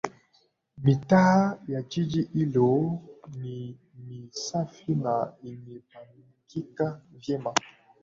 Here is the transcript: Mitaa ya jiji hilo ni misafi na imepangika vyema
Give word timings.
Mitaa 0.77 1.57
ya 1.67 1.81
jiji 1.81 2.21
hilo 2.21 2.99
ni 3.37 3.77
misafi 3.97 4.95
na 4.95 5.33
imepangika 5.43 7.01
vyema 7.11 7.53